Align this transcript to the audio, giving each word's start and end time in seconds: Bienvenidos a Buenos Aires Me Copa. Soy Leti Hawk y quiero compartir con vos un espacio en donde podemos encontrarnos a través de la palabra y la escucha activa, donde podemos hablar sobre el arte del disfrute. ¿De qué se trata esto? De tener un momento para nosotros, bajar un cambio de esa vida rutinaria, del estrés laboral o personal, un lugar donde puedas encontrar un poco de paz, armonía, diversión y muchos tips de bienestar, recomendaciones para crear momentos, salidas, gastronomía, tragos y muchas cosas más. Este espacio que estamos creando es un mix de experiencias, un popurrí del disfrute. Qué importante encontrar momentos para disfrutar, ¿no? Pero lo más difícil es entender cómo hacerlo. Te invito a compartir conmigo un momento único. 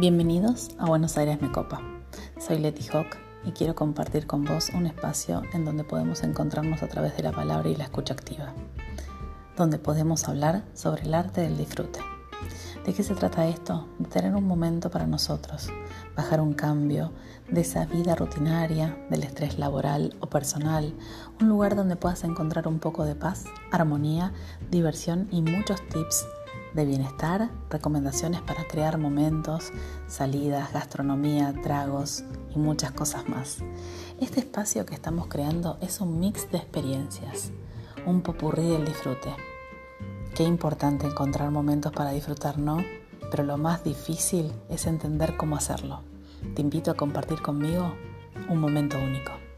Bienvenidos 0.00 0.70
a 0.78 0.86
Buenos 0.86 1.18
Aires 1.18 1.42
Me 1.42 1.52
Copa. 1.52 1.82
Soy 2.38 2.56
Leti 2.56 2.88
Hawk 2.88 3.18
y 3.44 3.52
quiero 3.52 3.74
compartir 3.74 4.26
con 4.26 4.46
vos 4.46 4.70
un 4.72 4.86
espacio 4.86 5.42
en 5.52 5.66
donde 5.66 5.84
podemos 5.84 6.22
encontrarnos 6.22 6.82
a 6.82 6.88
través 6.88 7.18
de 7.18 7.22
la 7.22 7.32
palabra 7.32 7.68
y 7.68 7.76
la 7.76 7.84
escucha 7.84 8.14
activa, 8.14 8.54
donde 9.58 9.78
podemos 9.78 10.26
hablar 10.26 10.64
sobre 10.72 11.02
el 11.02 11.12
arte 11.12 11.42
del 11.42 11.58
disfrute. 11.58 12.00
¿De 12.86 12.94
qué 12.94 13.02
se 13.02 13.14
trata 13.14 13.46
esto? 13.46 13.88
De 13.98 14.08
tener 14.08 14.34
un 14.34 14.44
momento 14.44 14.90
para 14.90 15.06
nosotros, 15.06 15.68
bajar 16.16 16.40
un 16.40 16.54
cambio 16.54 17.12
de 17.50 17.60
esa 17.60 17.84
vida 17.84 18.14
rutinaria, 18.14 18.96
del 19.10 19.22
estrés 19.22 19.58
laboral 19.58 20.16
o 20.20 20.30
personal, 20.30 20.94
un 21.42 21.50
lugar 21.50 21.76
donde 21.76 21.96
puedas 21.96 22.24
encontrar 22.24 22.68
un 22.68 22.78
poco 22.78 23.04
de 23.04 23.16
paz, 23.16 23.44
armonía, 23.70 24.32
diversión 24.70 25.28
y 25.30 25.42
muchos 25.42 25.86
tips 25.90 26.24
de 26.74 26.84
bienestar, 26.84 27.50
recomendaciones 27.68 28.40
para 28.42 28.66
crear 28.66 28.98
momentos, 28.98 29.72
salidas, 30.06 30.72
gastronomía, 30.72 31.54
tragos 31.62 32.24
y 32.54 32.58
muchas 32.58 32.92
cosas 32.92 33.28
más. 33.28 33.58
Este 34.20 34.40
espacio 34.40 34.86
que 34.86 34.94
estamos 34.94 35.26
creando 35.26 35.78
es 35.80 36.00
un 36.00 36.20
mix 36.20 36.50
de 36.50 36.58
experiencias, 36.58 37.50
un 38.06 38.22
popurrí 38.22 38.68
del 38.68 38.84
disfrute. 38.84 39.34
Qué 40.34 40.44
importante 40.44 41.06
encontrar 41.06 41.50
momentos 41.50 41.92
para 41.92 42.12
disfrutar, 42.12 42.58
¿no? 42.58 42.78
Pero 43.30 43.44
lo 43.44 43.58
más 43.58 43.84
difícil 43.84 44.52
es 44.68 44.86
entender 44.86 45.36
cómo 45.36 45.56
hacerlo. 45.56 46.00
Te 46.54 46.62
invito 46.62 46.90
a 46.90 46.94
compartir 46.94 47.42
conmigo 47.42 47.94
un 48.48 48.58
momento 48.58 48.96
único. 48.96 49.49